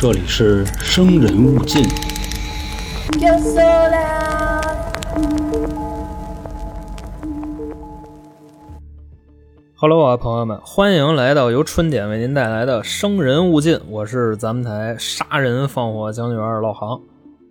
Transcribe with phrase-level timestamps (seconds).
[0.00, 1.82] 这里是生人勿近。
[9.74, 17.00] Hello 啊，朋友们，欢迎来到由春点为您带来的《生人勿近》，我是咱们台杀人放火将军二老航。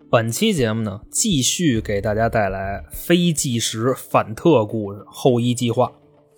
[0.09, 5.88] 本期节目呢，继续给大家带来非纪实反特故事《后羿计划》。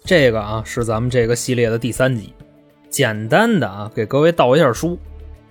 [0.04, 2.34] 这个啊，是咱们这个系列的第三集。
[2.90, 4.98] 简单的啊，给各位道一下书。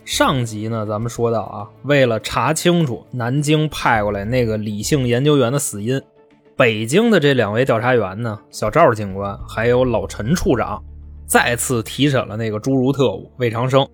[0.09, 6.01] 上集呢，咱们说到啊，为了查清楚南京派过来那个李姓研究员的死因，
[6.57, 10.83] 北京的这两位调查员呢，小赵警官还有老陈处长，
[11.27, 13.87] 再次提审了那个侏儒特务魏长生。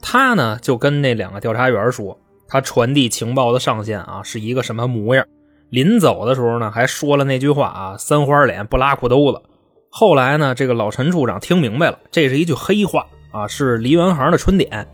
[0.00, 5.26] 他呢，就跟那两个调查员说，他传递情报的上线啊是一个什么模样。
[5.70, 9.42] 临走的时候呢，还说了那句话啊：“三花脸不拉裤兜子。”
[9.90, 14.86] 后来呢，这个老陈处长听明白了，这是一句黑话啊，是梨园行的春点。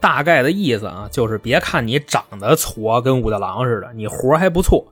[0.00, 4.84] 大概的意思啊，就是别看你长得矬，跟武大郎似的，你活还不错。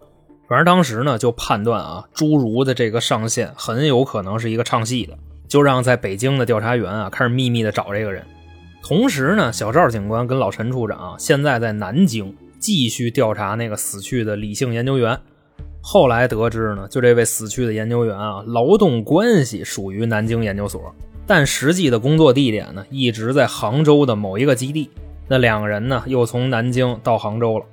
[0.47, 8.25] 反正当时呢，就判断啊，侏儒的这个上线很有可能是一个唱戏的，就让在北京的调查员啊开始秘密的找这个人。
[8.83, 15.19] 同时呢，小赵警官跟老陈处长、啊、现在在南京继续调查那个死去的李姓研究员。
[15.81, 20.95] 后来得知呢，就这位死去的研究员啊，劳动关系属于南京研究所，
[21.29, 24.91] 但实际的工作地点呢，一直在杭州的某一个基地。
[25.29, 27.67] 那两个人呢，又从南京到杭州了。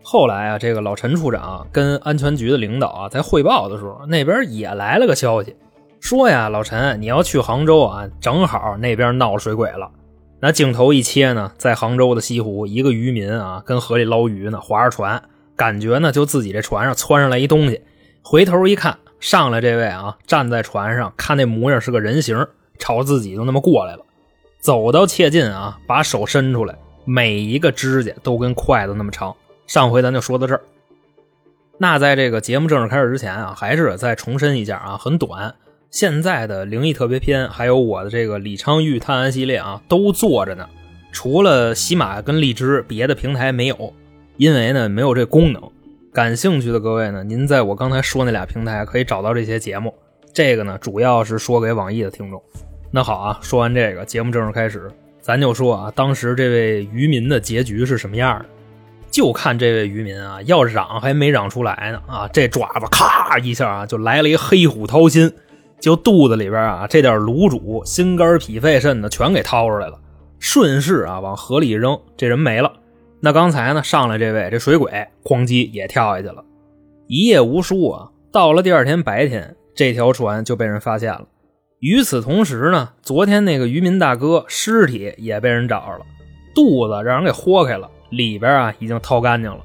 [0.00, 5.56] 后来啊，这个老陈处长跟安全局的领导啊在汇报的时候，那边也来了个消息，
[5.98, 9.90] 说呀，老陈你要去杭州啊，正好那边闹水鬼了。
[10.38, 15.20] 那镜头一切呢，在杭州的西湖，一个渔民啊跟河里捞鱼呢，划着船，
[15.56, 17.80] 感觉呢就自己这船上窜上来一东西，
[18.22, 22.46] 回头一看，上来这位啊站在船上，看那模样是个人形，
[22.78, 24.04] 朝自己就那么过来了，
[24.60, 29.34] 走到切近啊，把手伸出来，每一个指甲都跟筷子那么长。
[29.66, 30.60] 上回咱就说到这儿。
[31.78, 35.54] 那在这个节目正式开始之前啊，还是再重申一下啊，很短。
[35.90, 40.68] 现在的灵异特别篇，还有我的这个李昌钰探案系列啊，都做着呢。
[41.12, 43.94] 除了喜马跟荔枝，别的平台没有，
[44.36, 45.62] 因为呢没有这功能。
[46.12, 49.94] 感兴趣的各位呢，您在我刚才说那俩平台可以找到这些节目。
[50.32, 52.42] 这个呢，主要是说给网易的听众。
[52.94, 54.88] 那好啊，说完这个，节目正式开始，
[55.20, 58.44] 咱就说啊，当时这位渔民的结局是什么样的。
[59.10, 65.32] 就看这位渔民啊，要嚷还没嚷出来呢啊，这爪子咔一下啊，就来了一黑虎掏心，
[65.80, 69.98] 就肚子里边啊这点卤煮、心肝脾肺肾的全给掏出来了，
[70.38, 72.74] 顺势啊往河里一扔，这人没了。
[73.18, 74.92] 那刚才呢上来这位这水鬼
[75.24, 76.44] 哐叽也跳下去了，
[77.08, 78.08] 一夜无书啊。
[78.30, 81.26] 到了第二天白天，这条船就被人发现了。
[81.84, 86.06] 与此同时呢，昨天那个渔民大哥尸体也被人找着了，
[86.54, 87.90] 肚子让人给豁开了。
[88.08, 89.60] 里边啊已经掏干净了，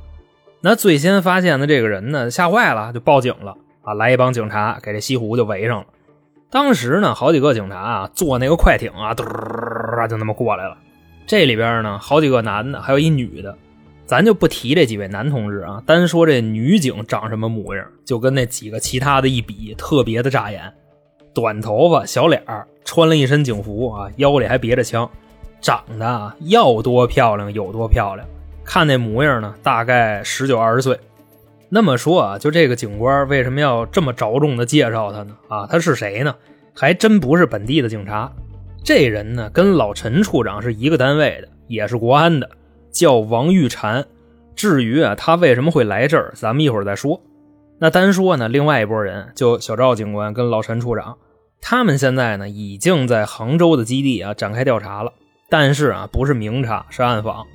[0.60, 3.94] 那最先发现的这个人呢吓坏了，就报警了啊！
[3.94, 5.86] 来一帮警察给这西湖就围上了。
[6.52, 9.24] 当时呢好几个警察啊坐那个快艇啊，嘟
[10.10, 10.78] 就那么过来了。
[11.26, 13.58] 这里边呢好几个男的，还有一女的，
[14.06, 20.74] 咱就不提这几位男同志啊，单说这女警长什么模样，就跟那几个其他的一比，特别的扎眼。
[21.34, 25.10] 短头发，小脸儿，穿了一身警服啊，腰里还别着枪。
[25.62, 28.28] 长得啊要多漂亮有多漂亮，
[28.64, 30.98] 看那模样呢，大概十九二十岁。
[31.68, 35.36] 那么说啊，就这个警官为什么要这么着重的介绍他呢？
[35.50, 36.34] 啊，他是谁呢？
[36.74, 38.32] 还真不是本地的警察，
[38.84, 42.50] 这人呢跟老陈处长是一个单位的，也是国安的，
[42.90, 44.04] 叫王玉婵。
[44.56, 47.22] 至于啊他为什么会来这儿，咱们一会儿再说。
[47.82, 51.18] 那单说呢，另外一拨人就小赵警官跟老陈处长，
[51.62, 55.14] 他们现在呢已经在杭州的基地啊展开调查了。
[55.50, 57.48] 但是啊，不是明查，是暗访，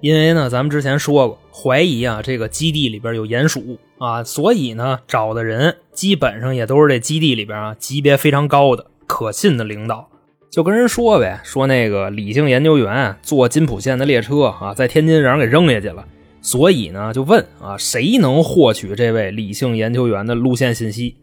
[0.00, 10.08] 因为呢，咱们之前说过，怀疑啊这个基地里边有鼹鼠啊，所以呢找的人基本上也都是这基地里边啊级别非常高的、可信的领导，
[10.48, 16.06] 就跟人说呗，说那个李姓研究员坐金浦线的列车啊，在天津让人给扔下去了，
[16.42, 21.16] 所以呢就问啊，谁能获取这位李姓研究员的路线信息？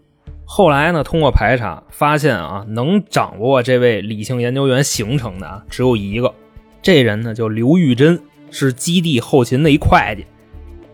[0.46, 6.34] 后来呢，通过排查发现啊，能掌握这位李姓研究员行程的啊，只有一个，
[6.82, 8.20] 这人呢叫刘玉珍，
[8.50, 10.26] 是基地后勤的一会计，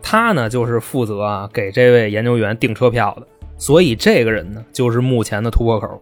[0.01, 3.27] 他呢就是负责啊给这位研究员订车票的，
[3.57, 6.01] 所以这个人呢就是目前的突破口。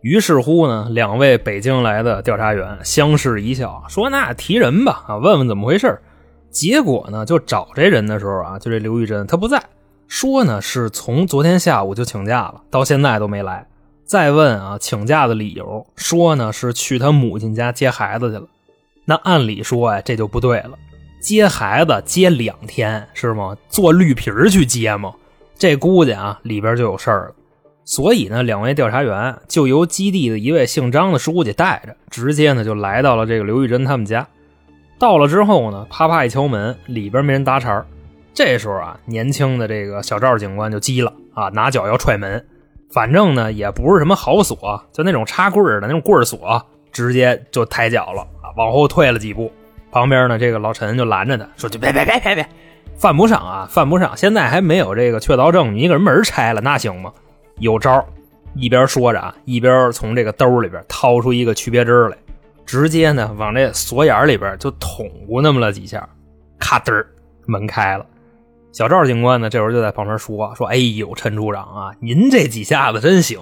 [0.00, 5.96] 于是乎呢，两位北京来的调查员相视一笑，说：“那提人吧，啊，问问怎么回事。”
[6.52, 9.60] 结果呢，就找这人的时候啊，就这刘玉珍他不在。
[10.06, 13.66] 说呢，是从昨天下午就请假了，到现在都没来。
[14.04, 18.46] 再问啊，请假的理由，说呢是去他母亲家接孩子去了。
[19.06, 20.72] 那按理说呀，这就不对了。
[21.22, 23.56] 接孩子接两天是吗？
[23.70, 25.14] 做绿皮儿去接吗？
[25.56, 27.34] 这估计啊里边就有事儿了。
[27.84, 34.28] 所以呢，两位调查员就由基地的一位姓张的书记带着，直接呢就来到了这个刘玉珍他们家。
[35.02, 37.84] 到了之后呢，啪啪一敲门，里边没人搭茬
[38.32, 42.46] 这时候啊，年轻的这个小赵警官就急了啊，拿脚要踹门。
[42.88, 49.50] 反正呢也不是什么好锁，就那种插棍的那种棍锁，直接就抬脚了啊，往后退了几步。
[49.90, 52.48] 旁边呢，这个老陈就拦着他说：“就别别别别别，
[52.94, 54.16] 犯不上啊，犯不上。
[54.16, 57.12] 现在还没有这个确凿证据，你给人门拆了那行吗？
[57.58, 58.06] 有招。”
[58.54, 62.16] 一边说着啊，一边从这个兜里边掏出一个曲别针来，
[62.64, 66.08] 直接呢往这锁眼里边就捅咕那么了几下，
[66.58, 67.04] 咔嘚，
[67.46, 68.06] 门开了。
[68.72, 73.38] 小赵警官呢，这会儿就在旁边说：“说，哎呦，陈处长啊，您这几下子真行。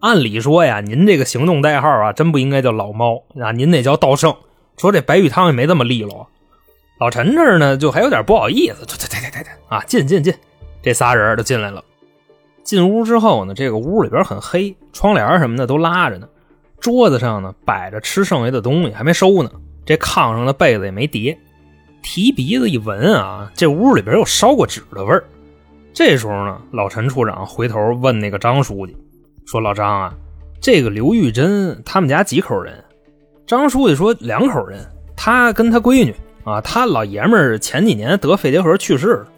[0.00, 4.34] 按理说呀，您这个行动代号啊，真不应该叫老猫啊，您那叫道圣。
[4.78, 6.28] 说这白玉汤也没这么利落。”
[6.98, 10.32] 老陈这儿呢，就还有点不好意思，对对对对对啊，进进进，
[10.80, 11.84] 这仨人就进来了。
[12.62, 16.28] 进屋之后呢，这个屋里边很黑，窗帘什么的都拉着呢，
[16.82, 19.50] 桌子上呢摆着吃剩下的东西，还没收呢。
[19.86, 21.38] 这炕上的被子也没叠。
[22.02, 25.22] 提鼻子一闻啊，这屋里边有烧过纸的味儿。
[25.94, 28.96] 这时候呢，老陈处长回头问那个张书记
[29.46, 30.14] 说：“老张啊，
[30.60, 32.82] 这个刘玉珍他们家几口人？”
[33.46, 34.84] 张书记说：“两口人，
[35.16, 36.12] 他跟他闺女
[36.42, 39.28] 啊，他老爷们儿前几年得肺结核去世了。”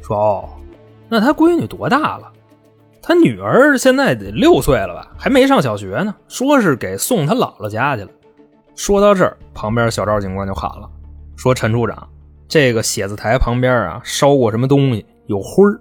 [0.00, 0.48] 说：“哦，
[1.10, 2.32] 那他闺女多大了？
[3.08, 5.10] 他女儿现在得六岁了吧？
[5.16, 6.14] 还没上小学呢。
[6.28, 8.10] 说是给送他姥姥家去了。”
[8.76, 10.86] 说到这儿，旁边小赵警官就喊了。
[11.34, 12.06] 说陈处长，
[12.46, 15.06] 这个写字台旁边啊烧过什么东西？
[15.24, 15.80] 有灰儿。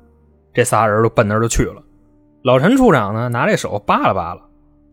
[0.54, 1.84] 这仨人都奔那儿就去了。
[2.44, 4.42] 老陈处长呢，拿这手扒拉扒拉，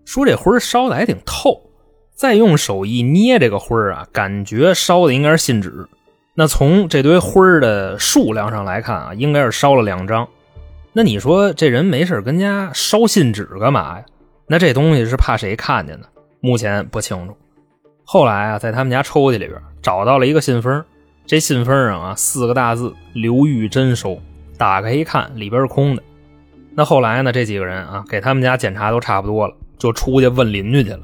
[0.05, 1.71] 说这灰儿烧的还挺透。
[2.17, 5.87] 再用手一捏这个灰儿啊，感觉烧的应该是信纸。
[6.35, 10.29] 那从这堆灰儿的数量上来看啊，应该是烧了两张。
[10.97, 14.05] 那你说这人没事跟家烧信纸干嘛呀？
[14.47, 16.07] 那这东西是怕谁看见呢？
[16.41, 17.37] 目前不清楚。
[18.05, 19.55] 后来啊，在他们家抽屉里边。
[19.83, 20.83] 找到了一个信封，
[21.27, 24.19] 这信封上啊四个大字“刘玉珍收”。
[24.57, 26.03] 打开一看，里边是空的。
[26.75, 31.01] 那后来呢，这几个人啊给他们家检查都差不多了，就出去问邻居去了。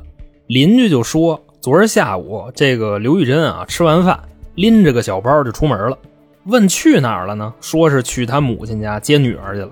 [0.46, 4.18] 邻居就说，昨儿下午这个刘玉珍啊吃完饭
[4.54, 5.98] 拎着个小包就出门了。
[6.44, 7.52] 问去哪儿了呢？
[7.60, 9.70] 说是去他母亲家接女儿去了。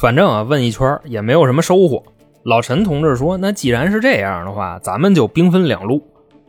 [0.00, 2.00] 反正啊问一圈也没有什么收获。
[2.44, 6.00] 老陈同志说，那既然是这样的话，咱们就兵分两路。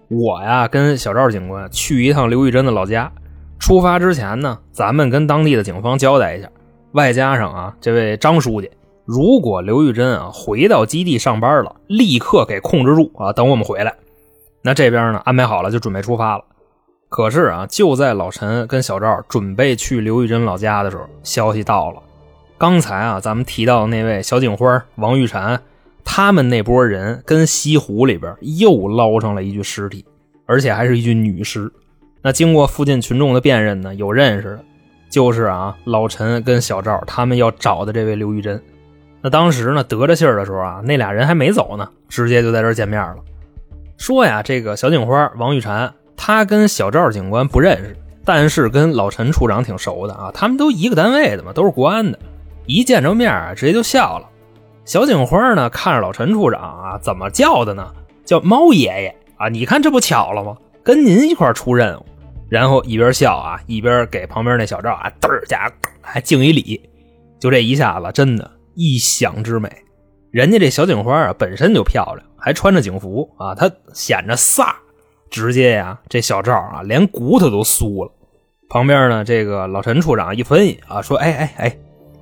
[0.08, 3.12] 我呀，跟小赵警官去一趟刘玉珍的老家。
[3.58, 6.48] 出发之前呢，咱们跟当地的警方交代一下。
[6.92, 8.70] 外加上啊，这位张书记，
[9.04, 13.96] 如果刘玉珍啊回到基地上班了，立刻给控制住啊，等我们回来。
[14.62, 16.44] 那这边呢，安排好了，就准备出发了。
[17.10, 22.00] 可是啊，就在老陈跟小赵准备去刘玉珍老家的时候，消息到了。
[22.60, 25.58] 刚才啊，咱们提到的那位小警花王玉婵。
[26.04, 30.04] 他们那波人跟西湖里边又捞上了一具尸体，
[30.46, 31.72] 而且还是一具女尸。
[32.22, 34.60] 那经过附近群众的辨认呢，有认识的，
[35.10, 38.60] 就是啊老陈跟小赵他们要找的这位刘玉珍。
[39.22, 43.18] 那当时呢得着信儿的时候啊，那俩人还没走呢，直接就在这见面了。
[43.98, 52.20] 说呀，这个小警花王玉婵，她跟小赵警官不认识，但是跟老陈处长挺熟的啊，他们都一个单位的嘛，都是国安的。
[52.70, 54.30] 一见着面啊，直接就笑了。
[54.86, 57.92] 小警花呢，看着老陈处长啊，怎么叫的呢？
[58.24, 59.50] 叫猫爷爷啊！
[59.50, 60.56] 你看这不巧了吗？
[60.84, 62.06] 跟您一块出任务，
[62.48, 65.68] 然后一边笑啊，一边给旁边那小赵啊嘚儿家
[66.00, 66.80] 还敬一礼。
[67.40, 69.68] 就这一下子，真的一想之美。
[70.30, 74.72] 人家这小警花啊，本身就漂亮，还穿着警服啊，她显着飒，
[75.32, 78.12] 直接呀，这小赵啊，连骨头都酥了。
[78.70, 81.78] 旁边呢，这个老陈处长一分析啊，说：“哎哎哎，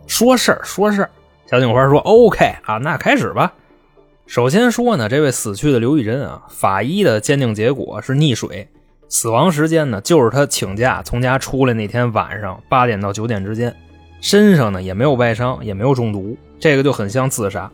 [0.08, 1.10] 说事儿说事儿。”
[1.46, 3.54] 小警花说：“OK 啊，那开始吧。
[4.26, 8.68] 首先说呢，这位死去的刘玉珍啊，法医的鉴定结果是溺水，
[9.08, 13.74] 死亡时间呢就是他请假从家出来那天晚上八点到九点之间，
[14.20, 17.72] 身上呢也没有外伤，也没有中毒，这个就很像自杀。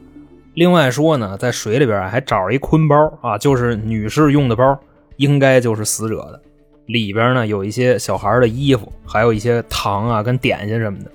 [0.54, 4.80] 另外说呢，在水里边还找着一坤包啊，就是女士用的包，
[5.18, 6.40] 应该就是死者的，
[6.86, 11.10] 里边呢有一些小孩的衣服，还有一些糖啊跟点心什么的。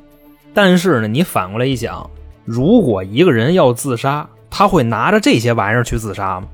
[0.53, 2.09] 但是呢，你反过来一想。”
[2.45, 6.49] 如果一个人要自杀，他会拿着这些玩意儿去自杀吗？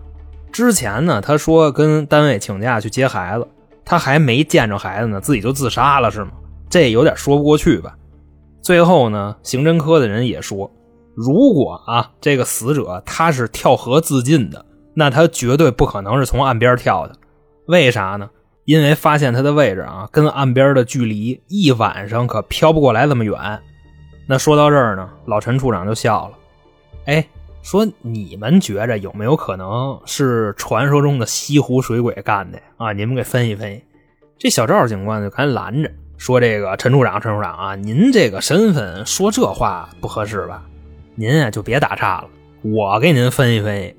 [0.51, 3.47] 之前呢，他说跟单位请假去接孩子，
[3.85, 6.33] 他还没见着孩子呢，自己就自杀了是吗？
[6.69, 7.97] 这有点说不过去吧。
[8.61, 10.69] 最后呢，刑侦科的人也说，
[11.15, 17.15] 如果啊这个死者他是跳河自尽的，那他绝对不可能是从岸边跳的。
[17.69, 18.29] 为啥呢？
[18.65, 23.37] 因为发现他的位置啊，跟岸边的距离一晚上可飘不过来这么远。
[24.26, 26.38] 那说到这儿呢，老陈处长就笑了，
[27.07, 27.26] 哎，
[27.62, 32.93] 说你们觉着有没有可能是传说中的西湖水鬼干的啊？
[32.93, 33.83] 你们给分析分析。
[34.38, 40.62] 这小赵警官就赶紧拦着，说：“这个陈处长，陈处长啊，您这个身份说这话不合适吧？
[41.14, 42.28] 您啊就别打岔了，
[42.62, 43.95] 我给您分析分析。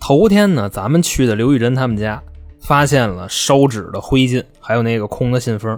[0.00, 2.22] 头天呢，咱们去的刘玉珍他们家。”
[2.64, 5.76] 发现了烧纸的灰烬，还有那个空的信封，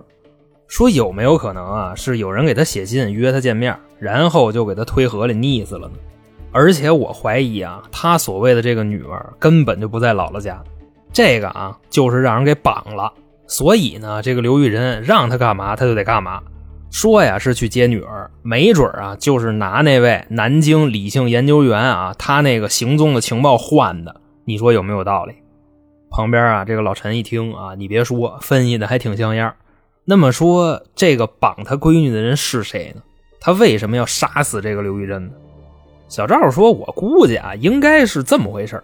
[0.66, 1.94] 说有没有可能啊？
[1.94, 5.94] 是有人给他写信约他见面，然后就给他推河里溺死了呢？
[6.50, 10.62] 而且我怀疑啊，他所谓的这个女儿根本就不在姥姥家，
[11.12, 13.12] 这个啊就是让人给绑了。
[13.47, 16.40] 所以呢，这个刘玉仁让他干嘛他就得干嘛，
[16.90, 25.35] 说呀是去接女儿，没准啊就是拿那位南京理性研究员啊他那个行踪的情报换的，你说有没有道理？
[26.11, 29.52] 旁边啊，这个老陈一听啊，你别说，分析的还挺像样。
[30.04, 33.02] 那么说，这个绑他闺女的人是谁呢？
[33.40, 35.32] 他为什么要杀死这个刘玉珍呢？
[36.08, 38.82] 小赵说：“我估计啊，应该是这么回事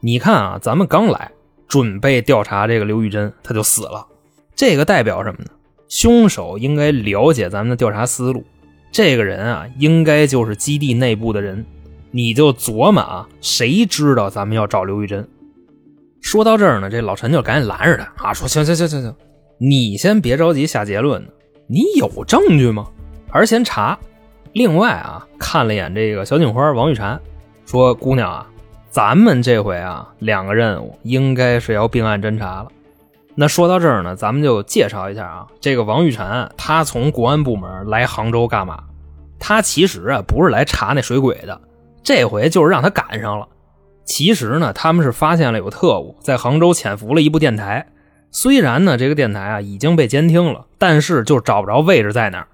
[0.00, 1.30] 你看啊，咱们刚来，
[1.68, 4.06] 准备调查这个刘玉珍，他就死了。
[4.54, 5.50] 这个代表什么呢？
[5.88, 8.42] 凶手应该了解咱们的调查思路。
[8.90, 11.64] 这个人啊，应该就是基地内部的人。
[12.10, 15.28] 你就琢磨啊，谁知道咱们要找刘玉珍？”
[16.20, 19.14] 说到这儿呢，这老陈就赶紧拦着他啊，说：“行行行行行，
[19.64, 21.24] 你先别着急下结论，
[21.68, 22.88] 你有证据吗？
[23.30, 23.96] 还是先查？
[24.54, 27.16] 另外啊，看了眼这个小警花王玉婵，
[27.64, 28.44] 说：‘姑娘啊，
[28.90, 32.72] 咱们这回啊，两个任务应该是要并案侦查了。’
[33.36, 38.82] 那说到这儿呢，咱们就介绍一下啊，这个王玉婵，她从国安部门来杭州干嘛？
[39.38, 41.60] 她其实啊，不是来查那水鬼的，
[42.02, 43.46] 这回就是让她赶上了。”
[44.04, 47.86] 其实呢，他们是发现了有特务在杭州潜伏了一部电台。
[48.32, 52.48] 虽然呢，这个电台啊已经被监听了，但是就找不着位置在哪儿。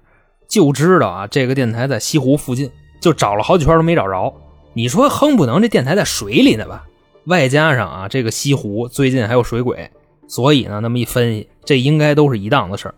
[0.47, 2.69] 就知道啊，这个电台在西湖附近，
[2.99, 4.33] 就找了好几圈都没找着。
[4.73, 6.85] 你说哼不能这电台在水里呢吧？
[7.25, 9.89] 外加上啊，这个西湖最近还有水鬼，
[10.27, 12.95] 所以呢，那么一分析，这应该都是一档子事儿。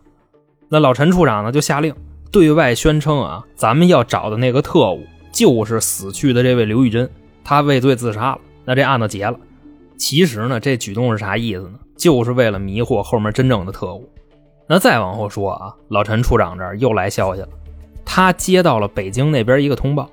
[0.69, 1.93] 那老陈处长呢就下令
[2.31, 7.09] 对外宣称啊，咱们要找的那个特务就是死去的这位刘玉珍。
[7.43, 9.37] 他畏罪自杀了，那这案子结了。
[9.97, 11.73] 其实呢，这举动是啥意思呢？
[12.01, 14.09] 就是为了迷惑后面真正的特务。
[14.67, 17.47] 那再往后说啊，老陈处长这儿又来消息了，
[18.03, 20.09] 他接到了北京那边一个通报。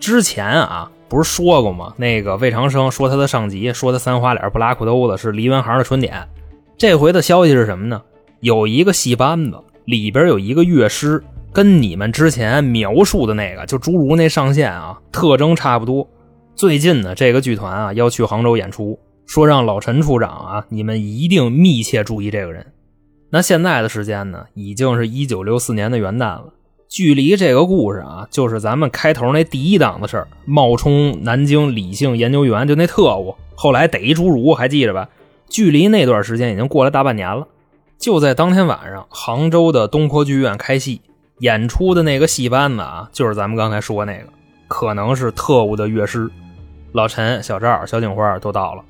[0.00, 1.94] 之前啊，不是说过吗？
[1.96, 6.26] 那个魏长生说他的上级说他三花脸不拉裤兜子是梨园行的春点。
[6.76, 8.02] 这回的消息是什么呢？
[8.40, 11.22] 有一个戏班子里边有一个乐师，
[11.52, 16.04] 跟你们之前描述的那个就诸如那上线啊，特征差不多。
[16.56, 18.98] 最近呢，这个剧团啊要去杭州演出，
[19.30, 22.66] 说让老陈处长啊，你们一定密切注意这个人。
[23.30, 26.46] 那现在的时间呢，已经是一九六四年的元旦了，
[26.88, 35.08] 距离这个故事啊，就是咱们开头那第一档的事儿，冒充南京理性研究员，就那特务，后来逮一侏儒，还记着吧？
[35.48, 37.46] 距离那段时间已经过了大半年了。
[38.00, 41.02] 就在当天晚上，杭州的东坡剧院开戏，
[41.38, 44.26] 演出的那个戏班子啊，就是咱们刚才说那个，
[44.66, 46.28] 可能是特务的乐师。
[46.90, 48.82] 老陈、小赵、小警花都到了，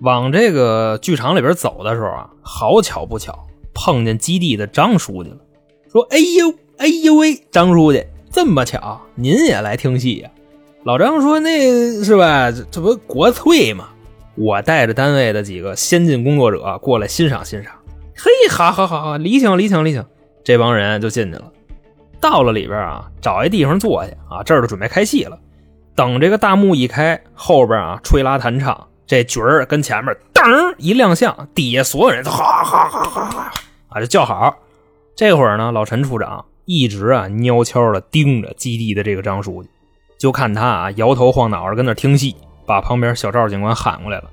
[0.00, 5.36] 往这个剧场里边走的时候啊，好巧不巧碰见基地的张书记了。
[5.90, 10.30] 说：“哎呦，哎呦喂，张书记，这么巧，您也来听戏呀？”
[10.84, 12.50] 老张说：“那是吧？
[12.70, 13.88] 这不国粹吗？
[14.34, 17.72] 我带着单位的几个先进工作者过来欣赏欣赏。”
[18.16, 20.04] 嘿，好好好好，理请理请理请。
[20.42, 21.50] 这帮人就进去了，
[22.20, 25.38] 到了里边啊，找一地方坐下啊，这儿就准备开戏了。
[25.94, 33.52] 等这个大幕一开，后边啊吹拉弹唱，这角儿跟前面噔一亮相，底下所有人都哈哈哈哈哈
[33.88, 34.56] 啊就叫好。
[35.14, 39.68] 这会儿呢，老陈处长一直啊悄悄的盯着基地的这个张书记，
[40.18, 42.34] 就看他啊摇头晃脑的跟那听戏，
[42.66, 44.30] 把旁边小赵警官喊过来了，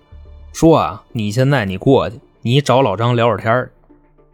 [0.54, 3.70] 说啊你现在你过去，你找老张聊会天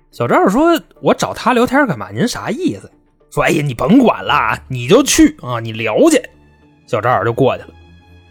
[0.10, 2.10] 小赵说：“我找他聊天干嘛？
[2.12, 2.89] 您啥意思？”
[3.29, 6.20] 说：“哎呀，你甭管了，你就去啊，你聊去。”
[6.88, 7.70] 小赵就过去了。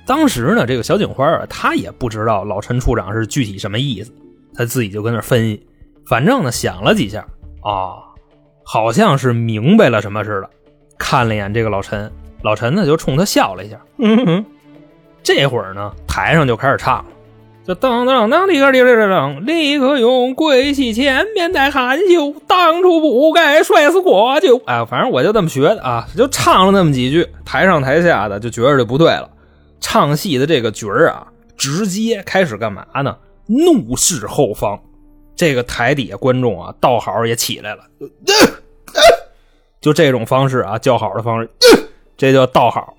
[0.07, 4.13] 当时呢，这个小警花啊，他也不知道老陈处长是具体什么意思，
[4.55, 5.67] 他自己就跟那分析。
[6.09, 7.27] 反正呢，想了几下，
[7.63, 7.99] 啊，
[8.65, 10.51] 好像是明白了什么似的。
[10.97, 12.11] 看了一眼这个老陈，
[12.43, 13.81] 老陈呢就冲他笑了一下。
[13.99, 14.45] 嗯哼，
[15.25, 17.07] 这会儿呢，台上就开始唱了。
[17.67, 24.63] 这当当当，立刻立刻当，立刻用跪膝前面带含羞，当初不该摔死国舅。
[24.67, 29.29] 哎，反正我就这么学的啊，就唱了那么几句，台上台下的就觉着就不对了。
[29.89, 33.17] 唱戏的这个角儿啊，直接开始干嘛呢？
[33.47, 34.77] 怒视后方，
[35.37, 37.85] 这个台底下观众啊，道好也起来了，
[39.81, 41.49] 就这种方式啊，叫好的方式，
[42.17, 42.97] 这叫道好。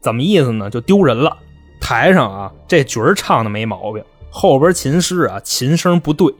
[0.00, 0.70] 怎么意思呢？
[0.70, 1.36] 就丢人了。
[1.78, 6.34] 台上啊，这角儿唱的没毛病，后边琴师啊，琴声不对。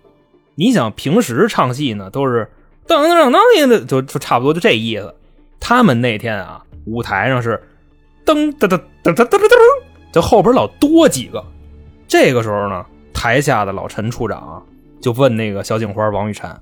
[0.54, 2.50] 你想平时唱戏呢，都是
[2.88, 5.14] 噔噔噔噔的，就就差不多就这意思。
[5.60, 7.62] 他们那天啊，舞台上是
[8.24, 11.44] 噔噔噔噔噔噔噔，就后边老多几个。
[12.08, 14.62] 这个时候呢，台下的老陈处长，
[15.00, 16.54] 就问那个小警花王玉婵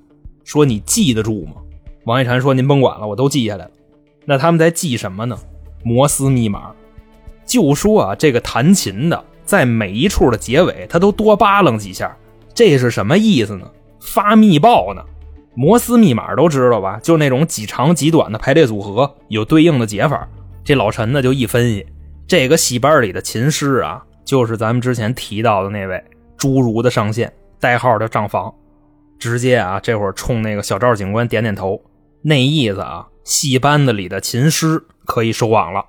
[0.45, 1.55] 说：“你记得住吗？”
[2.05, 3.71] 王玉婵说：“您甭管了，我都记下来了。”
[4.25, 5.39] 那他们在记什么呢？
[5.83, 6.73] 摩斯密码。
[7.47, 12.15] 就说啊，这个弹琴的在每一处的结尾，他都多扒楞几下，
[12.53, 13.67] 这是什么意思呢？
[14.01, 15.03] 发密报呢？
[15.55, 17.01] 摩斯密码都知道吧？
[17.03, 20.29] 就那种几长几短的排列组合，有对应的解法。
[20.63, 21.87] 这老陈呢就一分析，
[22.29, 26.05] 这个戏班里的琴师啊，就是咱们之前提到的那位
[26.37, 28.55] 侏儒的上线，代号叫账房。
[29.19, 31.81] 直接啊，这会儿冲那个小赵警官点点头，
[32.21, 35.87] 那意思啊，戏班子里的琴师可以收网了。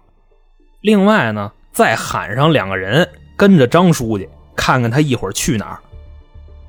[0.79, 5.79] 另外呢，再喊上两个人跟着张书记，看看他一会儿去哪儿。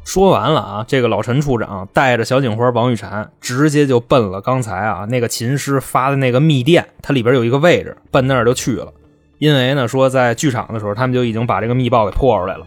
[0.04, 8.92] 说完了啊，这个老陈处长带着小警花王玉婵，直接就奔了刚才啊那个琴师发的那个密电，它里边有一个位置，奔那儿就去了。
[9.40, 12.66] 因为呢，说在剧场的时候，他们就已经把这个密报给破出来了。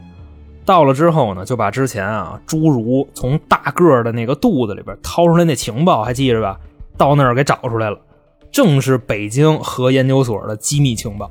[0.66, 6.60] 到了之后呢，就把之前啊侏儒从大个儿的那个肚子里边掏出来那情报，还记着吧？
[6.98, 7.98] 到那儿给找出来了。
[8.52, 11.30] 正是北京核研究所的机密情报。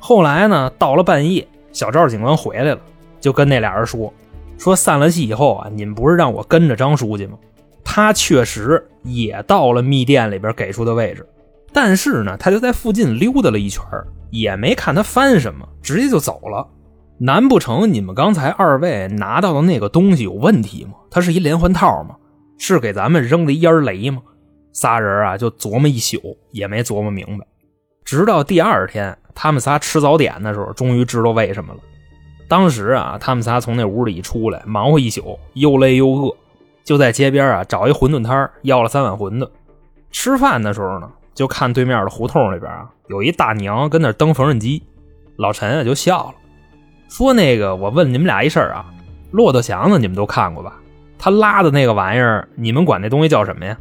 [0.00, 2.80] 后来呢，到了半夜，小赵警官回来了，
[3.20, 4.12] 就跟那俩人说
[4.58, 7.38] ：“说散了戏以后啊，你们不是让我跟着张书记吗？
[7.84, 11.24] 他确实也到了密电里边给出的位置，
[11.72, 13.84] 但是呢，他就在附近溜达了一圈，
[14.34, 16.68] 也没看他翻什么，直接就走了。
[17.18, 20.94] 难不成你们刚才二位拿到的那个东西有问题吗？
[21.08, 22.16] 它是一连环套吗？
[22.58, 24.20] 是给咱们扔的一烟雷吗？”
[24.74, 27.46] 仨人啊，就琢磨一宿，也没琢磨明白。
[28.04, 31.80] 直到第二天，他们仨吃早点的时候，终于知道为什么了。
[32.48, 36.36] 当时啊，他们仨从那屋里出来，忙活一宿，又累又饿，
[36.82, 39.48] 就在街边啊找一馄饨摊要了三碗馄饨。
[40.10, 44.82] 吃饭的时候呢，就看对面的胡同里边啊，有一大娘跟那蹬缝纫机。
[45.36, 46.34] 老陈啊就笑了，
[47.08, 48.86] 说：“那个，我问你们俩一事啊，
[49.32, 50.74] 骆驼祥子你们都看过吧？
[51.18, 53.76] 他拉的那个玩意儿，你们管那东西叫什么呀？”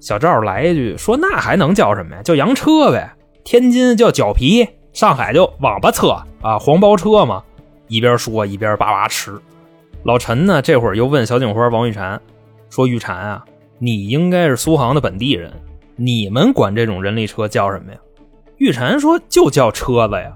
[0.00, 2.22] 小赵来一句说：“那还能叫什么呀？
[2.22, 3.12] 叫洋车呗。
[3.42, 7.42] 天津叫脚皮，上海就网吧车啊，黄包车嘛。”
[7.88, 9.36] 一边说一边叭叭吃。
[10.04, 12.18] 老陈呢，这会儿又问小警花王玉婵
[12.70, 13.44] 说：“玉婵啊，
[13.78, 15.52] 你应该是苏杭的本地人，
[15.96, 17.98] 你们管这种人力车叫什么呀？”
[18.58, 20.32] 玉婵说：“就叫车子呀。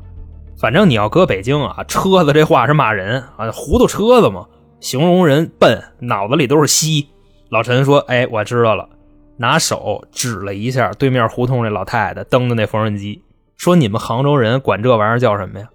[0.61, 4.47] 反正你要搁北京啊，车子这话是骂人啊，糊涂车子嘛，
[4.81, 7.09] 形容人笨，脑子里都是稀。”
[7.51, 8.89] 老陈说：“哎，我知道了。”
[9.41, 13.23] 拿手指了一下对面胡同那老太太蹬的那缝纫机，
[13.57, 15.69] 说：“你们杭州人管这玩意儿叫什么呀？”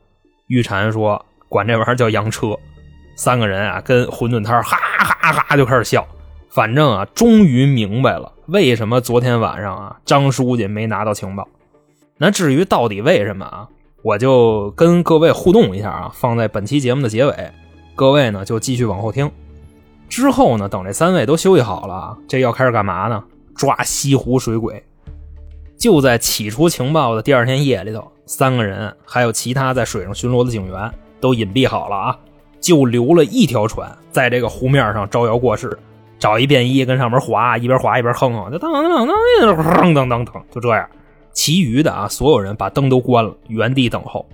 [0.47, 2.57] 玉婵说：“管这玩意儿叫洋车。”
[3.15, 6.05] 三个人啊，跟馄饨摊哈哈哈就开始笑。
[6.53, 11.47] 反正啊，终于明白了为什么昨天晚上啊张书记没拿到情报。
[12.19, 13.67] 那至于到底为什么啊，
[14.03, 17.51] 我就跟各位互动一下啊，放在本期节目的结尾，
[17.95, 19.31] 各位呢就继续往后听。
[20.07, 23.23] 之后呢，等这三位都休息好了，这要开始干嘛呢？
[23.55, 24.83] 抓西湖水鬼，
[25.75, 32.19] 就在起出情报的第二天夜里头，三个人还有其他在水上巡逻的警员都隐蔽好了啊，
[32.61, 35.75] 就留了一条船在这个湖面上招摇过市，
[36.23, 40.89] 找一便衣跟上面划，一边划一边哼哼，就当当当当当当当，就这样。
[41.33, 44.25] 其余的啊，所有人把灯都关了，原地等候。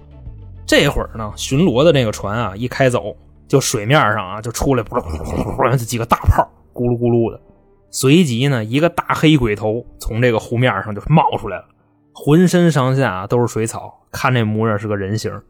[0.67, 3.15] 这会儿呢，巡逻的那个船啊一开走，
[3.47, 7.41] 就水面上啊就出来噗噗噗噗几个大炮，咕噜咕噜的。
[7.89, 11.65] 随即呢，一个大黑鬼头从这个湖面上就冒出来了，
[12.13, 15.41] 浑身上下啊都是水草，看这模样是个人形。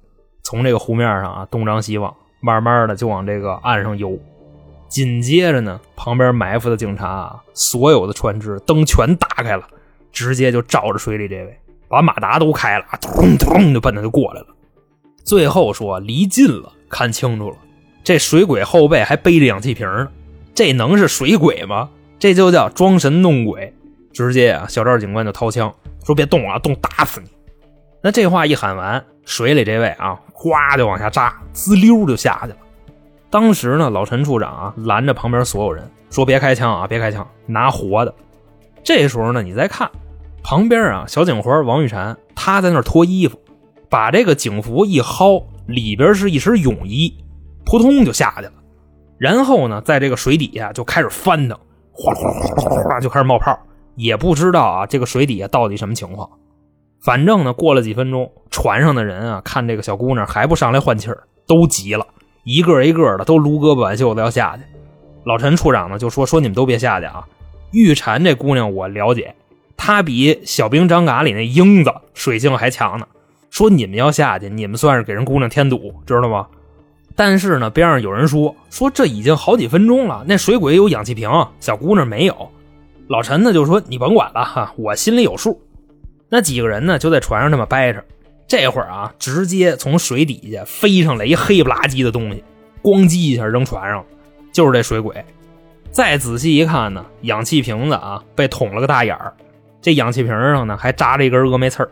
[0.41, 4.17] 从这个湖面上啊东张西望，慢慢的就往这个岸上游。
[4.89, 9.63] 紧接着呢，旁边埋伏的警察啊，所有的船只灯全打开了，
[10.11, 14.47] 直接就照着水里这位，把马达都开了，咚咚就奔他就过来了。
[15.23, 17.55] 最后说离近了，看清楚了，
[18.03, 20.09] 这水鬼后背还背着氧气瓶呢，
[20.55, 21.89] 这能是水鬼吗？
[22.17, 23.73] 这就叫装神弄鬼，
[24.11, 25.73] 直接啊，小赵警官就掏枪
[26.03, 27.29] 说：“别动啊，动打死你！”
[28.01, 32.57] 那这话一喊完，水里这位啊，哗就往下扎，滋溜就下去了。
[33.29, 38.13] 当时呢，老陈处长啊拦着旁边所有人说：“别开枪啊，别开枪，拿活的。”
[38.83, 39.89] 这时候呢，你再看
[40.41, 43.37] 旁边啊，小警花王玉婵，她在那脱衣服，
[43.87, 47.13] 把这个警服一薅，里边是一身泳衣，
[47.65, 48.53] 扑通就下去了。
[49.19, 51.55] 然后呢，在这个水底下就开始翻腾，
[51.91, 53.55] 哗哗哗哗哗就开始冒泡，
[53.95, 56.27] 也不知道啊这个水底下到底什么情况。
[57.01, 62.07] 反正呢，过了几分钟，船上的人啊看这个小姑娘还不上来换气儿，都急了，
[62.49, 64.63] 一个一个的都撸胳膊挽袖子要下去。
[65.23, 67.23] 老陈处长呢就说说你们都别下去啊，
[67.71, 69.35] 玉蝉这姑娘我了解，
[69.77, 73.07] 她比小兵张嘎里那英子水性还强呢。
[73.51, 76.47] 说你们要下去，你们算是给人姑娘添堵，知道吗？
[77.15, 82.49] 但是呢，边上有人说说这已经好几分钟了，那水鬼有氧气瓶，小姑娘没有。
[83.09, 85.61] 老陈呢就说你甭管了哈，我心里有数。
[86.29, 88.03] 那几个人呢就在船上这么掰扯，
[88.49, 92.43] 这会儿啊，直接从水底下飞上来一黑不拉几的东西，
[92.81, 94.03] 咣叽一下扔船上，
[94.51, 95.23] 就是这水鬼。
[95.91, 99.33] 再仔细一看呢，氧气瓶子啊被捅了个大眼儿，
[99.79, 101.91] 这氧气瓶上呢还扎着一根峨眉刺儿。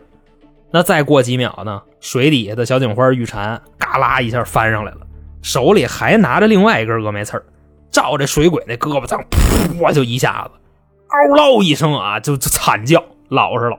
[0.71, 5.01] 那再过几秒呢，水底下的小警花玉蝉嘎啦一下翻上来了。
[5.43, 7.45] 手里还拿着另外一根峨眉刺儿，
[7.91, 10.59] 照这水鬼那胳膊上，噗就一下子，
[11.07, 13.77] 嗷唠一声啊，就就惨叫，老实了。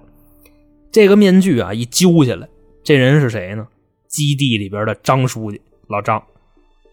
[0.93, 2.49] 这个面具啊一揪下来，
[2.89, 3.67] 这人是谁呢？
[4.07, 6.23] 基地里边的张书记老张。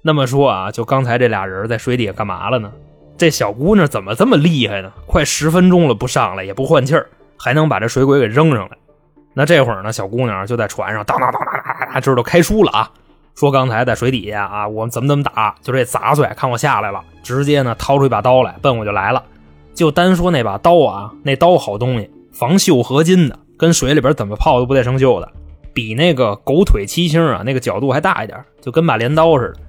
[0.01, 2.69] 那么说啊，就刚才这俩人在水底下干嘛了呢？
[3.15, 4.91] 这小姑娘怎么这么厉害呢？
[5.07, 7.07] 快十分钟了不上来，也不换气儿，
[7.39, 8.77] 还能把这水鬼给扔上来？
[9.33, 12.91] 那这会儿呢，小姑娘就在船上当当当当当，知道开书了啊。
[13.33, 19.23] 说刚才在水底下啊，我们怎么怎么打，就这杂碎，看我下来了，直接呢掏出一把刀来，奔我就来了。
[19.73, 25.31] 就单说那把刀啊，那刀好东西，防锈合金的，跟水里边怎么泡都不带生锈的，
[25.75, 29.59] 比那个狗腿七星啊那个角度还大一点，就跟把镰刀似的。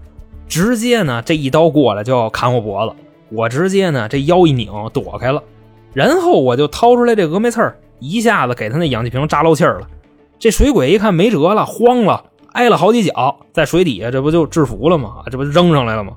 [0.48, 2.94] 直接呢这一刀过来就要砍我脖子，
[3.30, 5.42] 我直接呢这腰一拧躲开了，
[5.92, 9.80] 然后我就掏出来这峨眉刺一下子给他那氧气瓶扎漏气了。
[10.38, 12.24] 这水鬼一看没辙了，慌了。
[12.52, 15.16] 挨了好几脚，在水底下，这不就制服了吗？
[15.30, 16.14] 这不扔上来了吗？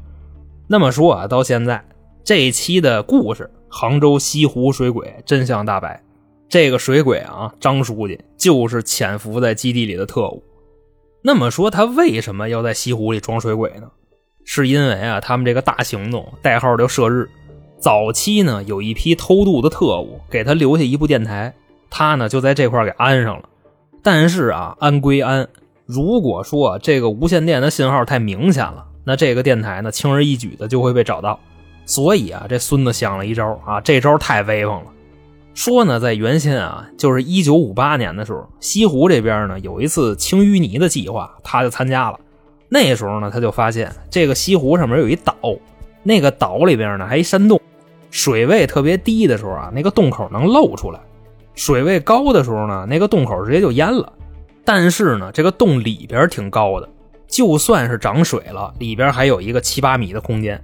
[0.68, 1.84] 那么说啊，到现在
[2.24, 6.02] 这一期的故事，杭州西湖水鬼真相大白。
[6.50, 10.44] 这个水鬼啊，张书记就是潜伏在基地里的特务。
[11.22, 13.90] 那么说他为什么要在西湖里装水鬼呢？
[14.46, 17.30] 是因为啊，他们这个大行动代号叫“射日”。
[17.78, 21.54] 早期呢，有一批偷渡的特务给他留下一部电台，
[21.90, 23.48] 他呢就在这块给安上了。
[24.02, 25.48] 但是啊，安归安。
[25.86, 31.40] 如果说这个无线电的信号太明显了，那这个电台呢轻而易举的就会被找到。
[31.86, 34.92] 所以啊，这孙子想了一招啊，这招太威风了。
[35.60, 42.18] 说呢，在原先啊，就是一九五八年的时候，西湖这边呢有一次清淤泥的计划，他就参加了。
[42.70, 45.36] 那时候呢，他就发现这个西湖上面有一岛，
[46.02, 47.60] 那个岛里边呢还一山洞，
[48.10, 51.00] 水位特别低的时候啊，那个洞口能露出来；
[51.56, 54.14] 水位高的时候呢，那个洞口直接就淹了。
[54.64, 56.88] 但是呢，这个洞里边挺高的，
[57.28, 60.64] 就算是涨水了，里边还有一个七八米的空间。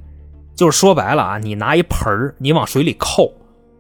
[0.56, 3.34] 就是说白了啊，你拿一盆你往水里扣，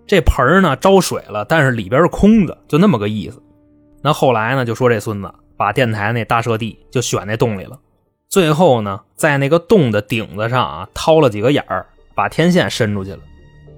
[0.08, 3.42] 这盆呢招水了，但是里边是空的，就那么个意思。
[4.02, 7.80] 那后来呢，就说这孙子把电台那大射地就选那洞里了，
[8.30, 13.20] 最后呢，在那个洞的顶子上啊掏了几个眼儿，把天线伸出去了，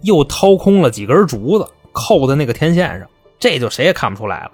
[0.01, 3.07] 又掏空了几根竹子扣在那个天线上，
[3.39, 4.51] 这就谁也看不出来了。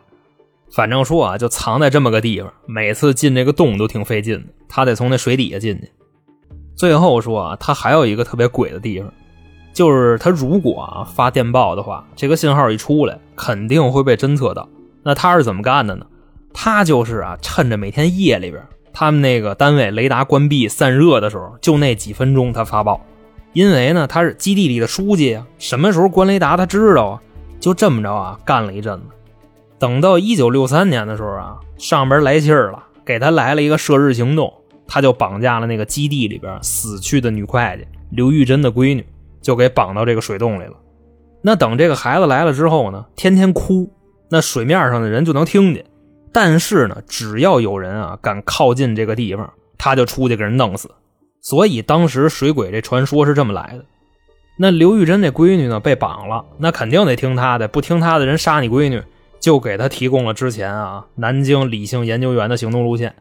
[0.71, 5.91] 反正说啊，就藏在这么个地方，每次进这个洞都挺费劲的，他得从那水底下进去。
[6.75, 9.11] 最后说啊，他还有一个特别鬼的地方，
[9.73, 14.69] 就是他如果啊发电报的话，这个信号一出来，肯定会被侦测到。
[15.03, 16.05] 那他是怎么干的呢？
[16.53, 23.01] 他就是啊，趁着每天夜里边他们那个单位雷达关闭散热的时候，就那几分钟他发报。
[23.53, 27.21] 因为呢，他是基地里的书记啊，什么时候关雷达他知道啊。
[27.59, 29.05] 就这么着啊，干了一阵子。
[29.79, 34.53] 等到一九六三年的时候啊，上边来气儿了，给他来了一个射日行动，
[34.87, 39.05] 他就绑架了那个基地里边死去的女会计刘玉珍的闺女，
[39.43, 40.73] 就给绑到这个水洞里了。
[41.43, 43.91] 那等这个孩子来了之后呢，天天哭，
[44.29, 45.85] 那水面上的人就能听见。
[46.31, 50.89] 但是呢，只要有人啊敢靠近这个地方，他就出去给人弄死。
[51.41, 53.85] 所以当时水鬼这传说是这么来的。
[54.57, 59.03] 那刘玉珍这闺女呢被绑了，那肯定得听他的，不听他的人杀你闺女。
[59.39, 63.13] 就给他提供了之前啊南京理性研究员的行动路线。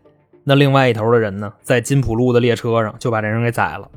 [0.44, 3.90] 那另外一头的人呢，在金浦路的列车上就把这人给宰了。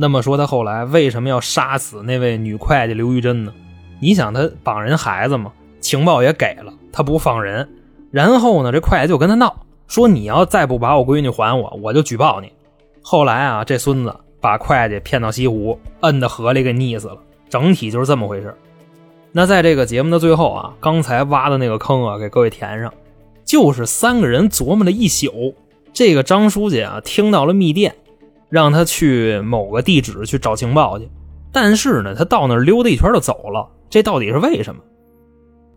[0.00, 3.52] 那么说他后来为什么要杀死那位女会计刘玉珍呢？
[4.00, 7.68] 你想他绑人孩子嘛，情报也给了，他不放人。
[8.10, 9.54] 然后呢，这会计就跟他闹，
[9.88, 12.50] 说你要再不把我闺女还我，我就举报你。
[13.02, 17.18] 后来啊，这孙子把会计骗到西湖，摁到河里给溺死了。
[17.50, 18.54] 整体就是这么回事。
[19.32, 22.90] 那在这个节目的最后啊，刚才挖的那个坑啊，给各位填上。
[23.44, 25.54] 就是三个人琢磨了一宿，
[25.92, 27.94] 这个张书记啊听到了密电，
[28.50, 31.08] 让他去某个地址去找情报去。
[31.52, 34.82] 但是呢，他到那儿溜达一圈就走了，这到底是为什么？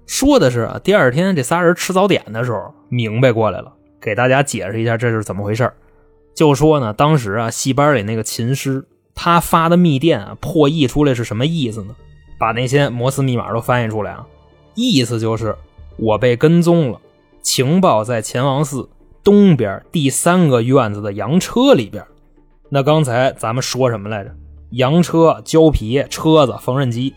[0.05, 5.71] 说的是啊，第二天这仨人吃早点的时候明白过来了，给大家解释一下这是怎么回事
[6.36, 11.95] 就说呢，当时啊，戏班里那个琴师他发的密电啊，破译出来是什么意思呢？
[12.38, 14.27] 把那些摩斯密码都翻译出来啊，
[14.75, 15.55] 意思就是
[15.97, 16.99] 我被跟踪了，
[17.41, 18.89] 情报在乾王寺
[19.23, 22.03] 东边第三个院子的洋车里边。
[22.73, 24.31] 那刚才咱们说什么来着？
[24.71, 27.13] 洋车、胶皮、车子、缝纫机。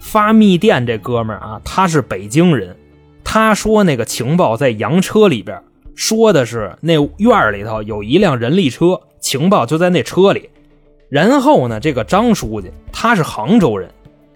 [0.00, 2.76] 发密电这哥们儿啊，他是北京人。
[3.22, 5.62] 他说那个情报在洋车里边，
[5.94, 10.50] 说的是那院里头有一辆人力车，情报就在那车里。
[11.08, 13.88] 然后呢，这个张书记他是杭州人，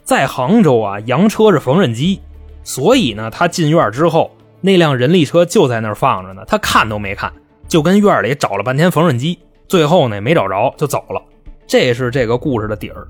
[0.05, 2.21] 在杭州啊，洋车是缝纫机，
[2.63, 7.33] 所以呢，他进院之后，那辆人力车就在那儿放着呢，他看都没看，
[7.67, 11.23] 就跟院里找了半天缝纫机，最后呢没找着就走了。
[11.67, 13.07] 这是这个故事的底儿。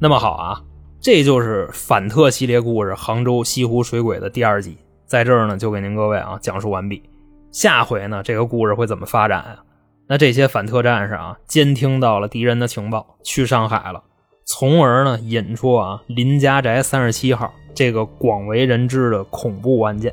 [0.00, 0.62] 那么好啊，
[1.00, 7.02] 这就是反特系列故事《杭州西湖水鬼》的第二集，在这儿呢就给您各位啊讲述完毕。
[7.50, 9.62] 下回呢这个故事会怎么发展啊？
[10.06, 14.02] 那这些反特战士啊监听到了敌人的情报，去上海了，
[14.44, 20.12] 从而呢引出啊林家宅三十七号这个广为人知的恐怖案件。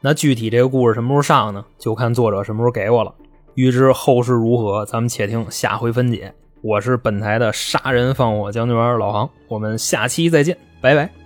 [0.00, 1.64] 那具体这个故事什么时候上呢？
[1.78, 3.14] 就看作者什么时候给我了。
[3.54, 6.32] 欲知后事如何，咱们且听下回分解。
[6.60, 11.23] 我是本台的杀人放火将军老航，我们下期再见，拜拜。